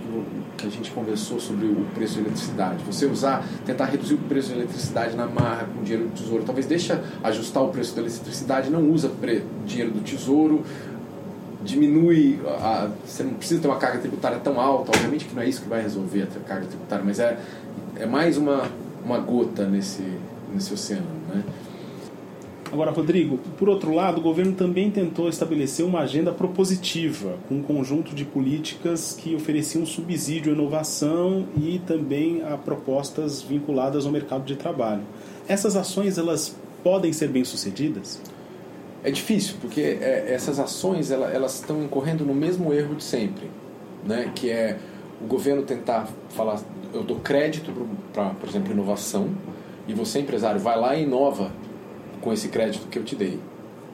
que 0.59 0.67
a 0.67 0.71
gente 0.71 0.91
conversou 0.91 1.41
sobre 1.41 1.69
o 1.69 1.87
preço 1.95 2.17
da 2.17 2.21
eletricidade. 2.21 2.85
Você 2.85 3.07
usar, 3.07 3.43
tentar 3.65 3.87
reduzir 3.87 4.13
o 4.13 4.19
preço 4.19 4.51
da 4.51 4.57
eletricidade 4.57 5.17
na 5.17 5.27
marra 5.27 5.67
com 5.75 5.83
dinheiro 5.83 6.09
do 6.09 6.15
tesouro. 6.15 6.45
Talvez 6.45 6.67
deixa 6.67 7.03
ajustar 7.25 7.63
o 7.63 7.69
preço 7.69 7.95
da 7.95 8.03
eletricidade, 8.03 8.69
não 8.69 8.91
usa 8.91 9.11
dinheiro 9.65 9.91
do 9.91 10.01
tesouro, 10.01 10.63
diminui, 11.65 12.39
a, 12.47 12.91
você 13.07 13.23
não 13.23 13.33
precisa 13.33 13.61
ter 13.61 13.69
uma 13.69 13.79
carga 13.79 13.99
tributária 13.99 14.39
tão 14.39 14.61
alta, 14.61 14.93
obviamente 14.95 15.25
que 15.25 15.35
não 15.35 15.43
é 15.43 15.49
isso 15.49 15.63
que 15.63 15.69
vai 15.69 15.81
resolver 15.81 16.23
a 16.23 16.49
carga 16.49 16.67
tributária, 16.67 17.05
mas 17.05 17.19
é, 17.19 17.39
é 17.97 18.07
mais 18.07 18.37
uma, 18.37 18.65
uma 19.03 19.19
gota 19.19 19.65
nesse, 19.65 20.05
nesse 20.53 20.73
oceano. 20.75 21.07
Né? 21.35 21.43
Agora, 22.76 22.90
Rodrigo, 22.90 23.38
por 23.56 23.71
outro 23.71 23.90
lado, 23.95 24.18
o 24.18 24.21
governo 24.21 24.52
também 24.52 24.90
tentou 24.90 25.30
estabelecer 25.30 25.83
uma 25.83 26.00
agenda 26.00 26.30
propositiva, 26.30 27.38
com 27.49 27.54
um 27.54 27.62
conjunto 27.62 28.14
de 28.14 28.23
políticas 28.23 29.16
que 29.18 29.35
ofereciam 29.35 29.87
subsídio 29.87 30.52
à 30.52 30.54
inovação 30.54 31.47
e 31.56 31.78
também 31.87 32.42
a 32.42 32.59
propostas 32.59 33.40
vinculadas 33.40 34.04
ao 34.04 34.12
mercado 34.12 34.45
de 34.45 34.56
trabalho. 34.56 35.00
Essas 35.49 35.75
ações, 35.75 36.18
elas 36.18 36.54
podem 36.85 37.14
ser 37.14 37.28
bem-sucedidas? 37.28 38.21
É 39.02 39.11
difícil, 39.11 39.54
porque 39.59 39.80
é, 39.80 40.26
essas 40.28 40.61
ações 40.61 41.11
elas, 41.11 41.54
estão 41.54 41.83
incorrendo 41.83 42.26
no 42.26 42.35
mesmo 42.35 42.75
erro 42.75 42.95
de 42.95 43.04
sempre, 43.04 43.49
né? 44.04 44.30
que 44.35 44.50
é 44.50 44.76
o 45.18 45.26
governo 45.26 45.62
tentar 45.62 46.11
falar, 46.28 46.61
eu 46.92 47.02
dou 47.02 47.21
crédito 47.21 47.73
para, 48.12 48.35
por 48.35 48.47
exemplo, 48.47 48.71
inovação, 48.71 49.30
e 49.88 49.95
você, 49.95 50.18
empresário, 50.18 50.61
vai 50.61 50.78
lá 50.78 50.95
e 50.95 51.04
inova 51.04 51.50
com 52.26 52.33
esse 52.33 52.49
crédito 52.49 52.88
que 52.88 52.99
eu 52.99 53.04
te 53.04 53.14
dei. 53.14 53.38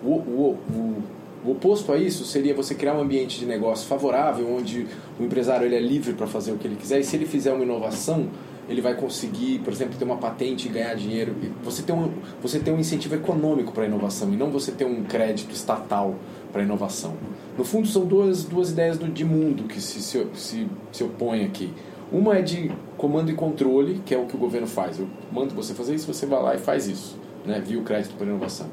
O, 0.02 0.08
o, 0.08 0.58
o, 0.70 1.02
o 1.44 1.50
oposto 1.50 1.92
a 1.92 1.98
isso 1.98 2.24
seria 2.24 2.54
você 2.54 2.74
criar 2.74 2.94
um 2.94 3.02
ambiente 3.02 3.38
de 3.38 3.44
negócio 3.44 3.86
favorável, 3.86 4.50
onde 4.50 4.86
o 5.20 5.22
empresário 5.22 5.66
ele 5.66 5.76
é 5.76 5.80
livre 5.80 6.14
para 6.14 6.26
fazer 6.26 6.50
o 6.50 6.56
que 6.56 6.66
ele 6.66 6.76
quiser, 6.76 6.98
e 6.98 7.04
se 7.04 7.14
ele 7.14 7.26
fizer 7.26 7.52
uma 7.52 7.62
inovação, 7.62 8.30
ele 8.70 8.80
vai 8.80 8.94
conseguir, 8.94 9.58
por 9.58 9.70
exemplo, 9.70 9.98
ter 9.98 10.04
uma 10.06 10.16
patente 10.16 10.66
e 10.66 10.70
ganhar 10.70 10.94
dinheiro. 10.94 11.34
Você 11.62 11.82
tem 11.82 11.94
um, 11.94 12.10
você 12.40 12.58
tem 12.58 12.72
um 12.72 12.80
incentivo 12.80 13.16
econômico 13.16 13.70
para 13.70 13.82
a 13.82 13.86
inovação 13.86 14.32
e 14.32 14.36
não 14.36 14.50
você 14.50 14.72
ter 14.72 14.86
um 14.86 15.04
crédito 15.04 15.52
estatal 15.52 16.14
para 16.50 16.62
a 16.62 16.64
inovação. 16.64 17.14
No 17.58 17.64
fundo, 17.64 17.86
são 17.86 18.06
duas, 18.06 18.44
duas 18.44 18.70
ideias 18.70 18.96
do, 18.96 19.08
de 19.08 19.26
mundo 19.26 19.64
que 19.64 19.78
se, 19.78 20.00
se, 20.00 20.26
se, 20.32 20.66
se 20.90 21.04
opõem 21.04 21.44
aqui. 21.44 21.70
Uma 22.10 22.38
é 22.38 22.40
de 22.40 22.72
comando 22.96 23.30
e 23.30 23.34
controle, 23.34 24.00
que 24.06 24.14
é 24.14 24.18
o 24.18 24.24
que 24.24 24.36
o 24.36 24.38
governo 24.38 24.66
faz. 24.66 24.98
Eu 24.98 25.06
mando 25.30 25.54
você 25.54 25.74
fazer 25.74 25.94
isso, 25.94 26.10
você 26.10 26.24
vai 26.24 26.42
lá 26.42 26.54
e 26.54 26.58
faz 26.58 26.86
isso 26.86 27.20
né, 27.44 27.62
o 27.76 27.82
crédito 27.82 28.14
por 28.16 28.26
inovação. 28.26 28.66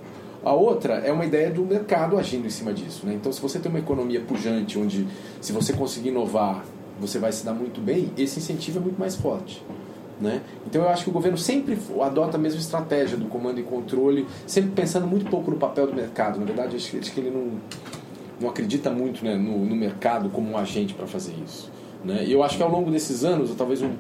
A 0.43 0.53
outra 0.53 0.95
é 0.95 1.11
uma 1.11 1.25
ideia 1.25 1.49
do 1.51 1.63
mercado 1.65 2.17
agindo 2.17 2.47
em 2.47 2.49
cima 2.49 2.73
disso. 2.73 3.05
Né? 3.05 3.13
Então, 3.13 3.31
se 3.31 3.41
você 3.41 3.59
tem 3.59 3.69
uma 3.69 3.79
economia 3.79 4.21
pujante, 4.21 4.79
onde 4.79 5.05
se 5.41 5.51
você 5.51 5.73
conseguir 5.73 6.09
inovar, 6.09 6.63
você 6.99 7.19
vai 7.19 7.31
se 7.31 7.45
dar 7.45 7.53
muito 7.53 7.81
bem, 7.81 8.11
esse 8.17 8.39
incentivo 8.39 8.79
é 8.79 8.81
muito 8.81 8.97
mais 8.97 9.15
forte. 9.15 9.61
Né? 10.19 10.41
Então, 10.65 10.83
eu 10.83 10.89
acho 10.89 11.03
que 11.03 11.09
o 11.09 11.13
governo 11.13 11.37
sempre 11.37 11.77
adota 12.01 12.37
a 12.37 12.39
mesma 12.39 12.59
estratégia 12.59 13.17
do 13.17 13.25
comando 13.25 13.59
e 13.59 13.63
controle, 13.63 14.25
sempre 14.47 14.71
pensando 14.71 15.07
muito 15.07 15.29
pouco 15.29 15.51
no 15.51 15.57
papel 15.57 15.87
do 15.87 15.93
mercado. 15.93 16.39
Na 16.39 16.45
verdade, 16.45 16.75
acho, 16.75 16.97
acho 16.97 17.11
que 17.11 17.19
ele 17.19 17.31
não, 17.31 17.59
não 18.39 18.49
acredita 18.49 18.89
muito 18.89 19.23
né, 19.23 19.35
no, 19.35 19.65
no 19.65 19.75
mercado 19.75 20.29
como 20.29 20.51
um 20.51 20.57
agente 20.57 20.93
para 20.93 21.07
fazer 21.07 21.33
isso. 21.45 21.69
Né? 22.03 22.23
E 22.25 22.31
eu 22.31 22.43
acho 22.43 22.55
que 22.55 22.63
ao 22.63 22.71
longo 22.71 22.89
desses 22.91 23.25
anos, 23.25 23.53
talvez 23.55 23.81
um, 23.81 23.91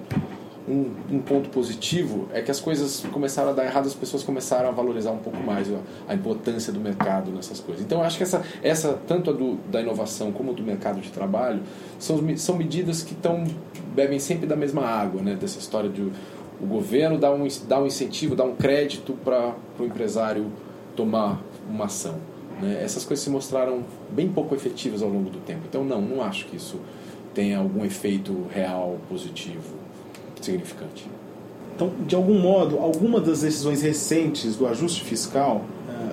um, 0.69 1.15
um, 1.15 1.19
ponto 1.19 1.49
positivo 1.49 2.27
é 2.31 2.41
que 2.41 2.51
as 2.51 2.59
coisas 2.59 3.03
começaram 3.11 3.49
a 3.49 3.53
dar 3.53 3.65
errado, 3.65 3.87
as 3.87 3.95
pessoas 3.95 4.23
começaram 4.23 4.69
a 4.69 4.71
valorizar 4.71 5.11
um 5.11 5.17
pouco 5.17 5.39
mais 5.39 5.67
a, 5.73 5.79
a 6.07 6.13
importância 6.13 6.71
do 6.71 6.79
mercado 6.79 7.31
nessas 7.31 7.59
coisas. 7.59 7.83
Então, 7.83 8.03
acho 8.03 8.17
que 8.17 8.23
essa, 8.23 8.43
essa 8.61 8.99
tanto 9.07 9.31
a 9.31 9.33
do, 9.33 9.55
da 9.69 9.81
inovação 9.81 10.31
como 10.31 10.53
do 10.53 10.61
mercado 10.61 11.01
de 11.01 11.09
trabalho, 11.09 11.61
são, 11.97 12.19
são 12.37 12.55
medidas 12.55 13.01
que 13.01 13.13
estão 13.13 13.43
bebem 13.95 14.19
sempre 14.19 14.45
da 14.45 14.55
mesma 14.55 14.85
água, 14.85 15.21
né? 15.21 15.35
dessa 15.35 15.57
história 15.57 15.89
de 15.89 16.11
o 16.61 16.65
governo 16.65 17.17
dar 17.17 17.31
um, 17.31 17.47
dar 17.67 17.81
um 17.81 17.87
incentivo, 17.87 18.35
dar 18.35 18.43
um 18.43 18.55
crédito 18.55 19.13
para 19.23 19.55
o 19.79 19.83
empresário 19.83 20.51
tomar 20.95 21.41
uma 21.67 21.85
ação. 21.85 22.19
Né? 22.61 22.79
Essas 22.83 23.05
coisas 23.05 23.23
se 23.23 23.29
mostraram 23.31 23.83
bem 24.11 24.27
pouco 24.27 24.53
efetivas 24.53 25.01
ao 25.01 25.09
longo 25.09 25.29
do 25.29 25.39
tempo. 25.39 25.61
Então, 25.67 25.83
não, 25.83 26.01
não 26.01 26.21
acho 26.21 26.45
que 26.45 26.57
isso 26.57 26.79
tenha 27.33 27.57
algum 27.57 27.83
efeito 27.85 28.45
real 28.53 28.97
positivo 29.07 29.78
significante. 30.45 31.09
Então, 31.75 31.91
de 32.05 32.13
algum 32.13 32.37
modo, 32.37 32.77
alguma 32.77 33.21
das 33.21 33.41
decisões 33.41 33.81
recentes 33.81 34.55
do 34.55 34.67
ajuste 34.67 35.03
fiscal 35.03 35.63
é, 35.87 36.11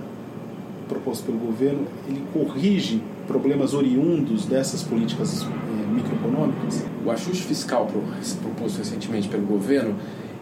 proposto 0.88 1.25
pelo 1.25 1.38
governo, 1.38 1.87
ele 2.06 2.23
corrige 2.33 3.02
problemas 3.26 3.75
oriundos 3.75 4.47
dessas 4.47 4.83
políticas 4.85 5.42
é, 5.42 5.92
microeconômicas? 5.92 6.85
O 7.04 7.11
ajuste 7.11 7.42
fiscal 7.42 7.88
proposto 8.42 8.78
recentemente 8.78 9.28
pelo 9.28 9.45
governo, 9.45 9.97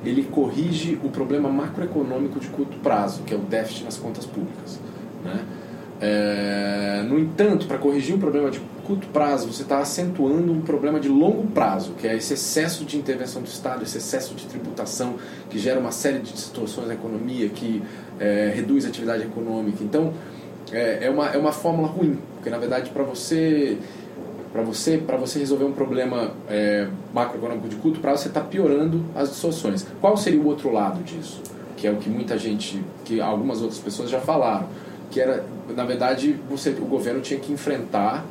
ele 0.05 0.25
corrige 0.25 0.99
o 1.03 1.09
problema 1.09 1.49
macroeconômico 1.49 2.39
de 2.39 2.49
curto 2.49 2.77
prazo, 2.81 3.23
que 3.23 3.33
é 3.33 3.37
o 3.37 3.41
déficit 3.41 3.85
nas 3.85 3.97
contas 3.97 4.27
públicas. 4.27 4.79
Né? 5.25 5.45
É, 6.01 6.44
no 7.05 7.19
entanto, 7.19 7.67
para 7.67 7.79
corrigir 7.79 8.15
um 8.15 8.19
problema 8.19 8.51
de 8.51 8.61
curto 8.85 9.07
prazo, 9.09 9.53
você 9.53 9.63
está 9.63 9.79
acentuando 9.79 10.53
um 10.53 10.61
problema 10.61 11.01
de 11.01 11.09
longo 11.09 11.47
prazo, 11.49 11.93
que 11.93 12.07
é 12.07 12.17
esse 12.17 12.35
excesso 12.35 12.85
de 12.85 12.97
intervenção 12.97 13.43
do 13.43 13.49
Estado, 13.49 13.83
esse 13.83 13.99
excesso 13.99 14.35
de 14.35 14.47
tributação 14.47 15.15
que 15.49 15.59
gera 15.59 15.79
uma 15.81 15.93
série 15.93 16.19
de 16.19 16.33
distorções 16.33 16.89
na 16.89 16.95
economia, 16.95 17.49
que 17.49 17.83
é, 18.19 18.53
reduz 18.55 18.85
a 18.85 18.89
atividade 18.89 19.23
econômica. 19.23 19.83
Então, 19.83 20.13
é, 20.73 21.07
é, 21.07 21.11
uma, 21.11 21.29
é 21.29 21.39
uma 21.39 21.53
fórmula 21.53 21.89
ruim, 21.89 22.19
porque 22.35 22.51
na 22.51 22.59
verdade 22.59 22.91
para 22.91 23.03
você 23.03 23.79
para 24.53 24.63
você 24.63 24.99
para 24.99 25.17
você 25.17 25.39
resolver 25.39 25.65
um 25.65 25.73
problema 25.73 26.33
é, 26.49 26.89
macroeconômico 27.13 27.69
de 27.69 27.77
curto 27.77 28.01
prazo, 28.01 28.23
você 28.23 28.29
está 28.29 28.41
piorando 28.41 29.05
as 29.15 29.31
distorções. 29.31 29.87
Qual 30.01 30.17
seria 30.17 30.41
o 30.41 30.47
outro 30.47 30.73
lado 30.73 31.03
disso? 31.03 31.43
Que 31.77 31.87
é 31.87 31.91
o 31.91 31.97
que 31.97 32.09
muita 32.09 32.39
gente, 32.39 32.83
que 33.05 33.21
algumas 33.21 33.61
outras 33.61 33.81
pessoas 33.81 34.09
já 34.09 34.21
falaram, 34.21 34.69
que 35.15 35.21
era 35.21 35.45
na 35.77 35.85
verdade 35.85 36.37
você, 36.51 36.71
o 36.71 36.87
governo 36.87 37.21
tinha 37.21 37.39
que 37.39 37.53
enfrentar 37.53 38.27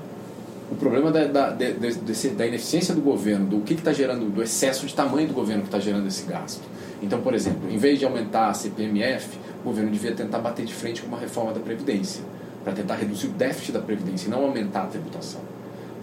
o 0.69 0.75
problema 0.75 1.11
da, 1.11 1.25
da, 1.25 1.49
de, 1.51 1.73
desse, 1.73 2.29
da 2.29 2.45
ineficiência 2.45 2.93
do 2.93 2.99
governo, 2.99 3.45
do 3.45 3.61
que 3.61 3.73
está 3.73 3.93
gerando, 3.93 4.29
do 4.29 4.43
excesso 4.43 4.85
de 4.85 4.93
tamanho 4.93 5.27
do 5.29 5.33
governo 5.33 5.61
que 5.61 5.69
está 5.69 5.79
gerando 5.79 6.07
esse 6.07 6.25
gasto. 6.25 6.61
Então, 7.01 7.21
por 7.21 7.33
exemplo, 7.33 7.71
em 7.71 7.77
vez 7.77 7.99
de 7.99 8.05
aumentar 8.05 8.49
a 8.49 8.53
CPMF, 8.53 9.37
o 9.61 9.63
governo 9.63 9.91
devia 9.91 10.13
tentar 10.13 10.39
bater 10.39 10.65
de 10.65 10.73
frente 10.73 11.01
com 11.01 11.07
uma 11.07 11.19
reforma 11.19 11.53
da 11.53 11.59
Previdência, 11.59 12.23
para 12.63 12.73
tentar 12.73 12.95
reduzir 12.95 13.27
o 13.27 13.31
déficit 13.31 13.71
da 13.71 13.79
Previdência 13.79 14.27
e 14.27 14.29
não 14.29 14.43
aumentar 14.43 14.83
a 14.83 14.87
tributação. 14.87 15.41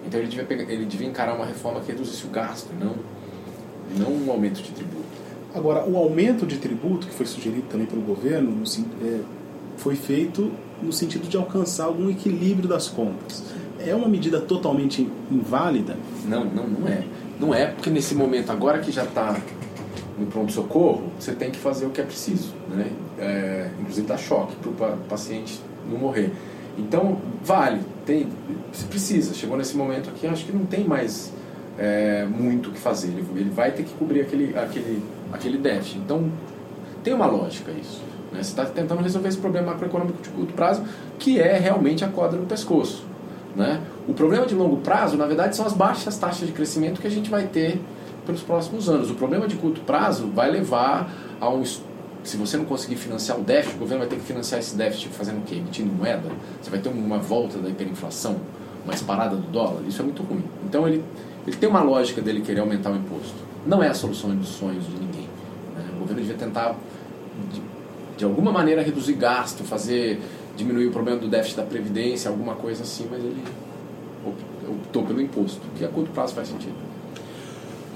Então, 0.06 0.18
ele 0.18 0.28
devia, 0.28 0.44
pegar, 0.44 0.62
ele 0.62 0.84
devia 0.86 1.06
encarar 1.06 1.34
uma 1.34 1.44
reforma 1.44 1.80
que 1.80 1.90
reduzisse 1.90 2.24
o 2.26 2.30
gasto, 2.30 2.68
não, 2.78 2.94
não 3.98 4.12
um 4.12 4.30
aumento 4.30 4.62
de 4.62 4.70
tributo. 4.70 5.04
Agora, 5.54 5.84
o 5.84 5.96
aumento 5.96 6.46
de 6.46 6.58
tributo, 6.58 7.06
que 7.06 7.14
foi 7.14 7.26
sugerido 7.26 7.66
também 7.68 7.86
pelo 7.86 8.02
governo, 8.02 8.62
é, 9.02 9.20
foi 9.76 9.96
feito 9.96 10.52
no 10.82 10.92
sentido 10.92 11.28
de 11.28 11.36
alcançar 11.36 11.84
algum 11.84 12.10
equilíbrio 12.10 12.68
das 12.68 12.88
contas 12.88 13.42
é 13.86 13.94
uma 13.94 14.08
medida 14.08 14.40
totalmente 14.40 15.08
inválida? 15.30 15.96
Não, 16.26 16.44
não, 16.44 16.66
não 16.66 16.88
é. 16.88 17.04
Não 17.38 17.54
é, 17.54 17.66
porque 17.66 17.88
nesse 17.88 18.14
momento, 18.14 18.52
agora 18.52 18.78
que 18.78 18.92
já 18.92 19.04
está 19.04 19.40
no 20.18 20.26
pronto-socorro, 20.26 21.10
você 21.18 21.32
tem 21.32 21.50
que 21.50 21.58
fazer 21.58 21.86
o 21.86 21.90
que 21.90 22.00
é 22.00 22.04
preciso, 22.04 22.52
né? 22.68 22.90
É, 23.18 23.70
inclusive 23.80 24.06
dar 24.06 24.18
choque 24.18 24.54
para 24.56 24.92
o 24.92 24.96
paciente 25.08 25.58
não 25.90 25.98
morrer. 25.98 26.32
Então, 26.78 27.18
vale, 27.42 27.80
tem, 28.04 28.28
se 28.72 28.84
precisa. 28.84 29.32
Chegou 29.32 29.56
nesse 29.56 29.76
momento 29.76 30.10
aqui, 30.10 30.26
acho 30.26 30.44
que 30.44 30.52
não 30.52 30.66
tem 30.66 30.84
mais 30.84 31.32
é, 31.78 32.26
muito 32.26 32.68
o 32.68 32.72
que 32.72 32.78
fazer. 32.78 33.08
Ele, 33.08 33.24
ele, 33.36 33.50
vai 33.50 33.72
ter 33.72 33.84
que 33.84 33.92
cobrir 33.94 34.20
aquele, 34.20 34.56
aquele, 34.58 35.02
aquele 35.32 35.58
déficit. 35.58 35.98
Então, 35.98 36.30
tem 37.02 37.14
uma 37.14 37.26
lógica 37.26 37.72
isso. 37.72 38.02
Né? 38.32 38.42
Você 38.42 38.50
está 38.50 38.64
tentando 38.64 39.02
resolver 39.02 39.28
esse 39.28 39.38
problema 39.38 39.72
macroeconômico 39.72 40.22
de 40.22 40.28
curto 40.30 40.52
prazo, 40.54 40.82
que 41.18 41.38
é 41.38 41.58
realmente 41.58 42.04
a 42.04 42.08
corda 42.08 42.36
no 42.36 42.46
pescoço. 42.46 43.04
Né? 43.54 43.80
O 44.06 44.14
problema 44.14 44.46
de 44.46 44.54
longo 44.54 44.76
prazo, 44.78 45.16
na 45.16 45.26
verdade, 45.26 45.56
são 45.56 45.66
as 45.66 45.72
baixas 45.72 46.16
taxas 46.16 46.46
de 46.46 46.52
crescimento 46.52 47.00
que 47.00 47.06
a 47.06 47.10
gente 47.10 47.30
vai 47.30 47.46
ter 47.46 47.80
pelos 48.24 48.42
próximos 48.42 48.88
anos. 48.88 49.10
O 49.10 49.14
problema 49.14 49.46
de 49.46 49.56
curto 49.56 49.80
prazo 49.80 50.28
vai 50.28 50.50
levar 50.50 51.10
a 51.40 51.48
um. 51.48 51.64
Se 52.22 52.36
você 52.36 52.56
não 52.56 52.66
conseguir 52.66 52.96
financiar 52.96 53.38
o 53.38 53.42
déficit, 53.42 53.76
o 53.76 53.78
governo 53.80 54.00
vai 54.00 54.08
ter 54.08 54.16
que 54.16 54.26
financiar 54.26 54.60
esse 54.60 54.76
déficit 54.76 55.08
fazendo 55.08 55.38
o 55.38 55.42
quê? 55.42 55.56
Emitindo 55.56 55.90
moeda? 55.90 56.28
Você 56.60 56.70
vai 56.70 56.78
ter 56.78 56.90
uma 56.90 57.18
volta 57.18 57.58
da 57.58 57.68
hiperinflação, 57.68 58.36
uma 58.84 58.92
disparada 58.92 59.36
do 59.36 59.46
dólar? 59.50 59.82
Isso 59.88 60.02
é 60.02 60.04
muito 60.04 60.22
ruim. 60.22 60.44
Então 60.66 60.86
ele, 60.86 61.02
ele 61.46 61.56
tem 61.56 61.68
uma 61.68 61.82
lógica 61.82 62.20
dele 62.20 62.42
querer 62.42 62.60
aumentar 62.60 62.90
o 62.90 62.96
imposto. 62.96 63.34
Não 63.66 63.82
é 63.82 63.88
a 63.88 63.94
solução 63.94 64.34
dos 64.36 64.48
sonhos 64.48 64.84
de 64.86 64.92
ninguém. 64.92 65.28
Né? 65.74 65.84
O 65.96 66.00
governo 66.00 66.20
devia 66.20 66.36
tentar, 66.36 66.76
de 68.20 68.24
alguma 68.26 68.52
maneira, 68.52 68.82
reduzir 68.82 69.14
gasto, 69.14 69.64
fazer 69.64 70.20
diminuir 70.54 70.88
o 70.88 70.90
problema 70.90 71.18
do 71.18 71.26
déficit 71.26 71.56
da 71.56 71.62
Previdência, 71.62 72.30
alguma 72.30 72.54
coisa 72.54 72.82
assim, 72.82 73.06
mas 73.10 73.18
ele 73.24 73.42
optou 74.68 75.04
pelo 75.04 75.22
imposto, 75.22 75.62
que 75.76 75.84
a 75.84 75.88
curto 75.88 76.10
prazo 76.10 76.34
faz 76.34 76.48
sentido. 76.48 76.74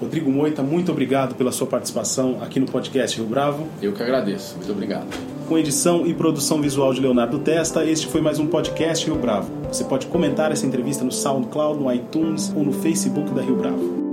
Rodrigo 0.01 0.31
Moita, 0.31 0.63
muito 0.63 0.91
obrigado 0.91 1.35
pela 1.35 1.53
sua 1.53 1.67
participação 1.67 2.39
aqui 2.41 2.59
no 2.59 2.67
podcast 2.67 3.19
Rio 3.19 3.27
Bravo. 3.27 3.69
Eu 3.83 3.93
que 3.93 4.03
agradeço, 4.03 4.57
muito 4.57 4.73
obrigado. 4.73 5.07
Com 5.47 5.59
edição 5.59 6.07
e 6.07 6.15
produção 6.15 6.61
visual 6.63 6.95
de 6.95 7.03
Leonardo 7.03 7.39
Testa, 7.41 7.85
este 7.85 8.07
foi 8.07 8.23
mais 8.23 8.39
um 8.39 8.47
podcast 8.47 9.05
Rio 9.05 9.17
Bravo. 9.17 9.51
Você 9.69 9.85
pode 9.85 10.07
comentar 10.07 10.51
essa 10.51 10.67
entrevista 10.67 11.05
no 11.05 11.13
SoundCloud, 11.13 11.79
no 11.79 11.93
iTunes 11.93 12.51
ou 12.57 12.65
no 12.65 12.73
Facebook 12.73 13.31
da 13.33 13.43
Rio 13.43 13.57
Bravo. 13.57 14.04